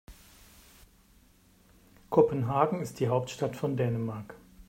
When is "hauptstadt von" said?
3.07-3.77